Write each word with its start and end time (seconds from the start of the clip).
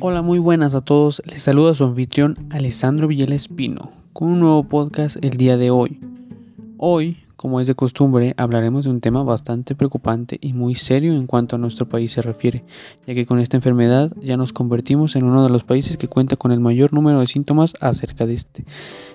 Hola, 0.00 0.20
muy 0.20 0.40
buenas 0.40 0.74
a 0.74 0.80
todos. 0.80 1.22
Les 1.26 1.44
saluda 1.44 1.72
su 1.72 1.84
anfitrión 1.84 2.48
Alessandro 2.50 3.06
Villela 3.06 3.36
Espino 3.36 3.92
con 4.12 4.26
un 4.28 4.40
nuevo 4.40 4.64
podcast 4.64 5.16
el 5.24 5.36
día 5.36 5.56
de 5.56 5.70
hoy. 5.70 6.00
Hoy, 6.76 7.18
como 7.36 7.60
es 7.60 7.68
de 7.68 7.76
costumbre, 7.76 8.34
hablaremos 8.36 8.84
de 8.84 8.90
un 8.90 9.00
tema 9.00 9.22
bastante 9.22 9.76
preocupante 9.76 10.38
y 10.40 10.54
muy 10.54 10.74
serio 10.74 11.14
en 11.14 11.28
cuanto 11.28 11.54
a 11.54 11.60
nuestro 11.60 11.88
país 11.88 12.10
se 12.10 12.20
refiere, 12.20 12.64
ya 13.06 13.14
que 13.14 13.26
con 13.26 13.38
esta 13.38 13.58
enfermedad 13.58 14.10
ya 14.20 14.36
nos 14.36 14.52
convertimos 14.52 15.14
en 15.14 15.22
uno 15.22 15.44
de 15.44 15.50
los 15.50 15.62
países 15.62 15.96
que 15.96 16.08
cuenta 16.08 16.34
con 16.34 16.50
el 16.50 16.58
mayor 16.58 16.92
número 16.92 17.20
de 17.20 17.28
síntomas 17.28 17.74
acerca 17.80 18.26
de 18.26 18.34
este. 18.34 18.64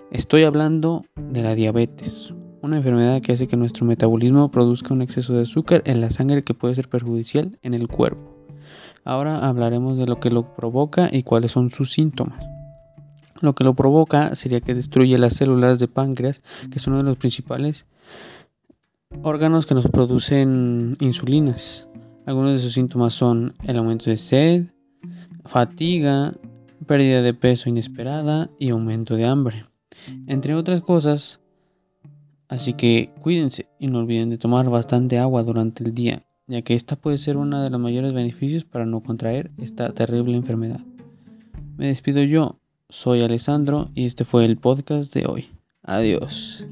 Estoy 0.09 0.43
hablando 0.43 1.03
de 1.17 1.43
la 1.43 1.53
diabetes, 1.53 2.33
una 2.61 2.77
enfermedad 2.77 3.19
que 3.19 3.33
hace 3.33 3.47
que 3.47 3.57
nuestro 3.57 3.85
metabolismo 3.85 4.49
produzca 4.51 4.93
un 4.93 5.01
exceso 5.01 5.33
de 5.33 5.41
azúcar 5.41 5.83
en 5.85 5.99
la 5.99 6.11
sangre 6.11 6.43
que 6.43 6.53
puede 6.53 6.75
ser 6.75 6.87
perjudicial 6.87 7.59
en 7.61 7.73
el 7.73 7.89
cuerpo. 7.89 8.30
Ahora 9.03 9.47
hablaremos 9.47 9.97
de 9.97 10.05
lo 10.05 10.19
que 10.19 10.29
lo 10.29 10.55
provoca 10.55 11.09
y 11.11 11.23
cuáles 11.23 11.51
son 11.51 11.69
sus 11.69 11.91
síntomas. 11.91 12.45
Lo 13.39 13.55
que 13.55 13.63
lo 13.63 13.73
provoca 13.73 14.35
sería 14.35 14.59
que 14.59 14.75
destruye 14.75 15.17
las 15.17 15.33
células 15.33 15.79
de 15.79 15.87
páncreas, 15.87 16.41
que 16.71 16.79
son 16.79 16.93
uno 16.93 17.03
de 17.03 17.09
los 17.09 17.17
principales 17.17 17.87
órganos 19.23 19.65
que 19.65 19.73
nos 19.73 19.87
producen 19.87 20.95
insulinas. 20.99 21.89
Algunos 22.25 22.53
de 22.53 22.59
sus 22.59 22.73
síntomas 22.73 23.13
son 23.13 23.53
el 23.63 23.77
aumento 23.77 24.09
de 24.09 24.17
sed, 24.17 24.65
fatiga, 25.45 26.33
pérdida 26.85 27.21
de 27.21 27.33
peso 27.33 27.69
inesperada 27.69 28.49
y 28.59 28.69
aumento 28.69 29.15
de 29.15 29.25
hambre. 29.25 29.65
Entre 30.27 30.53
otras 30.53 30.81
cosas, 30.81 31.41
Así 32.51 32.73
que 32.73 33.13
cuídense 33.21 33.69
y 33.79 33.87
no 33.87 33.99
olviden 33.99 34.29
de 34.29 34.37
tomar 34.37 34.69
bastante 34.69 35.17
agua 35.17 35.41
durante 35.41 35.85
el 35.85 35.93
día, 35.93 36.21
ya 36.51 36.61
que 36.63 36.75
esta 36.75 36.97
puede 36.97 37.17
ser 37.17 37.37
uno 37.37 37.61
de 37.63 37.69
los 37.69 37.79
mayores 37.79 38.11
beneficios 38.11 38.65
para 38.65 38.85
no 38.85 39.01
contraer 39.01 39.51
esta 39.57 39.93
terrible 39.93 40.35
enfermedad. 40.35 40.81
Me 41.77 41.87
despido 41.87 42.21
yo, 42.23 42.59
soy 42.89 43.21
Alessandro 43.21 43.89
y 43.95 44.05
este 44.05 44.25
fue 44.25 44.43
el 44.43 44.57
podcast 44.57 45.13
de 45.13 45.25
hoy. 45.27 45.47
Adiós. 45.81 46.67